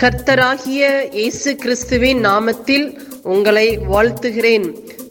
கர்த்தராகிய 0.00 1.10
இயேசு 1.18 1.50
கிறிஸ்துவின் 1.56 2.18
நாமத்தில் 2.24 2.84
உங்களை 3.22 3.78
வாழ்த்துகிறேன். 3.78 4.66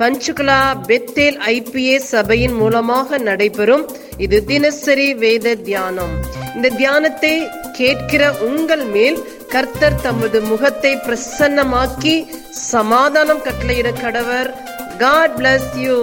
பஞ்சுகுலா 0.00 0.58
பெத்தேல் 0.88 1.38
ஐபிஏ 1.52 1.96
சபையின் 1.96 2.52
மூலமாக 2.52 3.18
நடைபெறும் 3.18 3.84
இது 4.24 4.44
தினசரி 4.44 5.14
வேத 5.14 5.54
தியானம். 5.54 6.12
இந்த 6.54 6.68
தியானத்தை 6.68 7.32
கேட்கிற 7.72 8.32
உங்கள் 8.48 8.84
மேல் 8.84 9.18
கர்த்தர் 9.48 10.00
தமது 10.00 10.40
முகத்தை 10.40 10.92
பிரசன்னமாக்கி 11.06 12.14
சமாதானம் 12.50 13.44
கட்டளையிட 13.46 13.92
கடவர். 14.04 14.50
காட் 14.98 15.36
பிளஸ் 15.38 15.70
யூ 15.84 15.98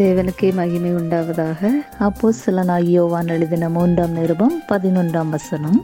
தேவனுக்கே 0.00 0.50
மகிமை 0.60 0.92
உண்டாவதாக. 0.92 1.70
அப்போ 1.98 2.34
யோவான் 2.96 3.28
எழுதின 3.28 3.68
மூன்றாம் 3.68 4.12
நிருபம் 4.12 4.62
பதினொன்றாம் 4.68 5.28
வசனம். 5.28 5.80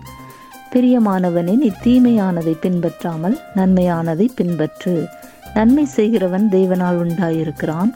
பிரியமானவனே 0.75 1.55
நீ 1.57 1.71
தீமையானதை 1.85 2.53
பின்பற்றாமல் 2.61 3.39
நன்மையானதை 3.57 4.27
பின்பற்று. 4.37 5.07
நன்மை 5.55 5.85
செய்கிறவன் 5.97 6.49
தேவனால் 6.49 6.99
உண்டாயிருக்கிறான் 7.03 7.91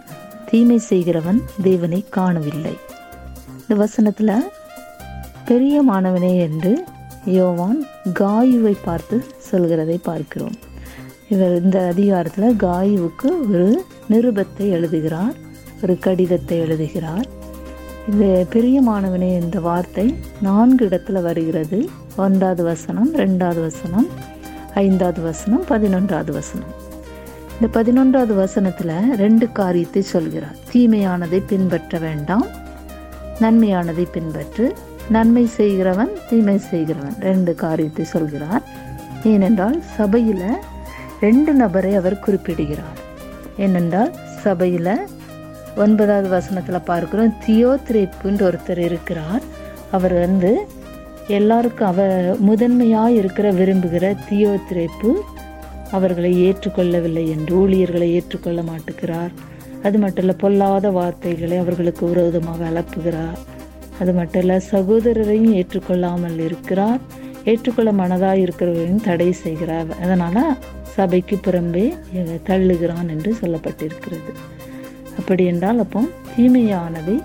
தீமை 0.50 0.78
செய்கிறவன் 0.78 1.40
தேவனை 1.62 2.04
காணவில்லை. 2.10 2.74
இந்த 3.60 3.74
வசனத்துல 3.82 4.34
பெரியமானவனே 5.44 6.32
என்று 6.38 6.84
யோவான் 7.24 7.80
காயுவை 8.14 8.74
பார்த்து 8.84 9.24
சொல்கிறதை 9.52 9.98
பார்க்கிறோம். 10.02 10.58
இவர் 11.28 11.62
இந்த 11.62 11.86
அதிகாரத்தில் 11.86 12.60
காயுவுக்கு 12.66 13.30
ஒரு 13.48 13.84
நிருபத்தை 14.10 14.68
எழுதுகிறார் 14.70 15.34
ஒரு 15.82 15.98
கடிதத்தை 15.98 16.58
எழுதுகிறார். 16.58 17.26
இந்த 18.10 18.46
பெரியமானவனே 18.52 19.28
இந்த 19.42 19.60
வார்த்தை 19.60 20.14
நான்கு 20.40 20.88
இடத்துல 20.88 21.22
வருகிறது. 21.22 21.88
ஒன்றாவது 22.16 22.62
வசனம் 22.64 23.14
ரெண்டாவது 23.14 23.60
வசனம் 23.60 24.06
ஐந்தாவது 24.74 25.22
வசனம் 25.22 25.64
பதினொன்றாவது 25.68 26.32
வசனம். 26.32 26.72
இந்த 27.56 27.68
பதினொன்றாவது 27.78 28.34
வசனத்தில் 28.34 28.92
ரெண்டு 29.16 29.52
காரியத்தை 29.52 30.02
சொல்கிறார். 30.02 30.56
தீமையானதை 30.72 31.42
பின்பற்ற 31.46 31.98
வேண்டாம் 31.98 32.46
நன்மையானதை 33.40 34.06
பின்பற்று 34.12 34.74
நன்மை 35.08 35.46
செய்கிறவன் 35.46 36.12
தீமை 36.28 36.58
செய்கிறவன் 36.58 37.16
ரெண்டு 37.20 37.54
காரியத்தை 37.54 38.04
சொல்கிறார். 38.04 38.62
ஏனென்றால் 39.22 39.82
சபையில் 39.96 40.48
ரெண்டு 41.20 41.52
நபரை 41.52 41.94
அவர் 41.94 42.18
குறிப்பிடுகிறார். 42.18 42.98
ஏனென்றால் 43.56 44.12
சபையில் 44.42 44.94
ஒன்பதாவது 45.84 46.28
வசனத்தில் 46.28 46.86
பார்க்கிறோம். 46.90 47.32
தியோத்ரிப்புன்ற 47.46 48.42
ஒருத்தர் 48.50 48.82
இருக்கிறார். 48.88 49.42
அவர் 49.96 50.14
வந்து 50.24 50.52
எல்லாருக்கும் 51.38 51.90
அவ 51.92 52.02
முதன்மையாக 52.48 53.16
இருக்கிற 53.20 53.46
விரும்புகிற 53.60 54.06
தியோத்ரிப்பு 54.28 55.10
அவர்களை 55.96 56.30
ஏற்றுக்கொள்ளவில்லை 56.46 57.24
என்று 57.34 57.52
ஊழியர்களை 57.62 58.08
ஏற்றுக்கொள்ள 58.18 58.60
மாட்டுகிறார். 58.70 59.32
அது 59.82 59.96
மட்டும் 60.02 60.24
இல்லை 60.24 60.36
பொல்லாத 60.44 60.86
வார்த்தைகளை 60.90 61.56
அவர்களுக்கு 61.64 62.04
விரோதமாக 62.12 62.60
அலப்புகிறார். 62.70 63.38
அது 64.00 64.12
மட்டும் 64.12 64.42
இல்லை 64.42 64.56
சகோதரரையும் 64.70 65.54
ஏற்றுக்கொள்ளாமல் 65.60 66.38
இருக்கிறார். 66.48 67.00
ஏற்றுக்கொள்ள 67.50 67.90
மனதாக 68.02 68.42
இருக்கிறவரையும் 68.44 69.04
தடை 69.08 69.28
செய்கிறார். 69.44 69.90
அதனால் 70.04 70.56
சபைக்கு 70.96 71.36
புறம்பே 71.36 71.86
தள்ளுகிறான் 72.50 73.08
என்று 73.14 73.30
சொல்லப்பட்டிருக்கிறது. 73.40 74.32
அப்படி 75.18 75.44
என்றால் 75.44 75.80
அப்போ 75.84 76.00
தீமையானதை 76.34 77.16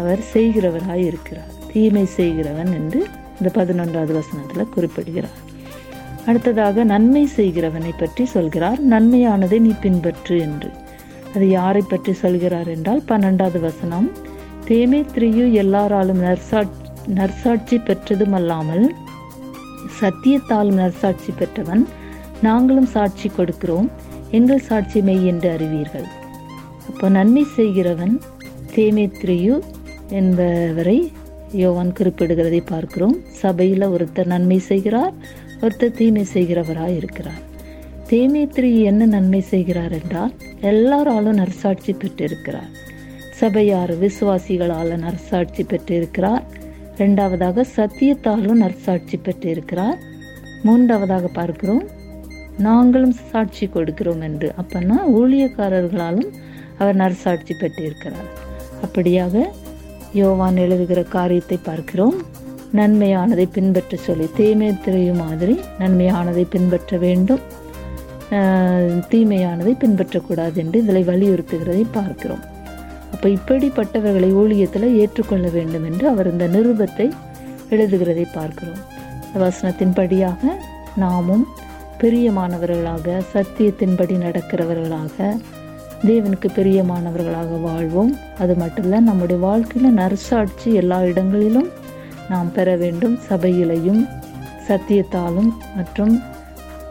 அவர் 0.00 0.22
செய்கிறவராய் 0.34 1.04
இருக்கிறார். 1.10 1.52
தீமை 1.72 2.04
செய்கிறவன் 2.18 2.72
என்று 2.72 3.00
இந்த 3.38 3.48
பதினொன்றாவது 3.58 4.12
வசனத்தில் 4.18 4.72
குறிப்பிடுகிறார். 4.74 5.40
அடுத்ததாக 6.26 6.84
நன்மை 6.84 7.22
செய்கிறவனை 7.36 7.92
பற்றி 7.98 8.24
சொல்கிறார். 8.24 8.80
நன்மையானதை 8.92 9.58
நீ 9.66 9.72
பின்பற்று 9.82 10.36
என்று. 10.46 10.70
அது 11.34 11.46
யாரை 11.48 11.82
பற்றி 11.88 12.12
சொல்கிறார் 12.22 12.68
என்றால் 12.74 13.02
பன்னெண்டாவது 13.08 13.60
வசனம் 13.60 14.08
தேமே 14.68 15.00
திரியு 15.14 15.44
எல்லாராலும் 15.62 16.22
நற்சா 16.26 16.60
நற்சாட்சி 17.18 17.76
பெற்றதும் 17.78 18.36
அல்லாமல் 18.38 18.86
சத்தியத்தாலும் 20.00 20.80
நற்சாட்சி 20.82 21.32
பெற்றவன் 21.40 21.82
நாங்களும் 22.46 22.92
சாட்சி 22.94 23.28
கொடுக்கிறோம். 23.36 23.88
எங்கள் 24.30 24.66
சாட்சி 24.68 25.00
மெய் 25.08 25.26
என்று 25.32 25.48
அறிவீர்கள். 25.56 26.06
அப்போ 26.88 27.08
நன்மை 27.08 27.44
செய்கிறவன் 27.56 28.20
தேமேத்ரியு 28.74 29.60
என்பவரை 30.08 31.12
யோவான் 31.52 31.92
குறிப்பிடுகிறதை 31.98 32.60
பார்க்கிறோம். 32.66 33.16
சபையில் 33.26 33.82
ஒருத்தர் 33.82 34.26
நன்மை 34.26 34.58
செய்கிறார் 34.58 35.14
ஒருத்தர் 35.60 35.96
தீமை 35.98 36.24
செய்கிறவராக 36.32 36.96
இருக்கிறார். 36.96 37.42
தேமேத்ரி 38.10 38.82
என்ன 38.82 39.06
நன்மை 39.06 39.40
செய்கிறார் 39.40 39.92
என்றால் 39.92 40.32
எல்லாராலும் 40.60 41.38
நரசாட்சி 41.40 41.92
பெற்றிருக்கிறார். 41.92 42.70
சபையார் 43.30 43.92
விசுவாசிகளால் 44.02 44.92
நரசாட்சி 44.96 45.62
பெற்றிருக்கிறார். 45.64 46.44
ரெண்டாவதாக 46.98 47.64
சத்தியத்தாலும் 47.76 48.60
நற்சாட்சி 48.62 49.16
பெற்றிருக்கிறார். 49.16 49.98
மூன்றாவதாக 50.62 51.26
பார்க்கிறோம் 51.28 51.84
நாங்களும் 52.58 53.16
சாட்சி 53.30 53.66
கொடுக்கிறோம் 53.66 54.22
என்று. 54.22 54.52
அப்பன்னா 54.62 54.98
ஊழியக்காரர்களாலும் 55.18 56.30
அவர் 56.78 56.98
நற்சாட்சி 57.02 57.54
பெற்றிருக்கிறார். 57.60 58.30
அப்படியாக 58.86 59.44
யோவான் 60.20 60.58
எழுதுகிற 60.64 61.00
காரியத்தை 61.16 61.58
பார்க்கிறோம். 61.68 62.16
நன்மையானதை 62.78 63.46
பின்பற்ற 63.56 63.96
சொல்லி 64.06 64.26
தீமை 64.38 64.68
திரையும் 64.84 65.22
மாதிரி 65.24 65.54
நன்மையானதை 65.82 66.44
பின்பற்ற 66.54 66.98
வேண்டும். 67.06 67.42
தீமையானதை 69.10 69.72
பின்பற்றக்கூடாது 69.82 70.56
என்று 70.62 70.78
இதில் 70.84 71.08
வலியுறுத்துகிறதை 71.10 71.84
பார்க்கிறோம். 71.96 72.44
அப்போ 73.14 73.26
இப்படிப்பட்டவர்களை 73.36 74.30
ஊழியத்தில் 74.40 74.88
ஏற்றுக்கொள்ள 75.02 75.46
வேண்டும் 75.56 75.86
என்று 75.90 76.04
அவர் 76.12 76.30
இந்த 76.32 76.46
நிருபத்தை 76.54 77.06
எழுதுகிறதை 77.74 78.24
பார்க்கிறோம். 78.38 78.82
வசனத்தின்படியாக 79.42 80.52
நாமும் 81.02 81.44
பிரியமானவர்களாக 82.00 83.20
சத்தியத்தின்படி 83.34 84.14
நடக்கிறவர்களாக 84.24 85.36
தேவனுக்கு 86.02 86.48
பிரியமானவர்களாக 86.54 87.60
வாழ்வோம். 87.60 88.16
அது 88.38 88.54
மட்டும் 88.54 88.84
இல்லை 88.84 89.00
நம்முடைய 89.00 89.42
வாழ்க்கையில் 89.42 89.96
நரசாட்சி 89.96 90.72
எல்லா 90.72 91.02
இடங்களிலும் 91.02 91.68
நாம் 92.28 92.52
பெற 92.52 92.76
வேண்டும். 92.76 93.18
சபையிலையும் 93.28 94.08
சத்தியத்தாலும் 94.68 95.52
மற்றும் 95.76 96.22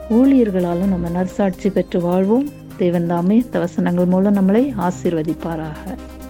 ஊழியர்களாலும் 0.10 0.88
நம்ம 0.88 1.10
நற்சாட்சி 1.10 1.70
பெற்று 1.70 2.02
வாழ்வோம். 2.02 2.50
தேவன் 2.78 3.08
தாமே 3.08 3.46
மூலம் 4.06 4.36
நம்மளை 4.36 4.74
ஆசீர்வதிப்பாராக. 4.78 5.98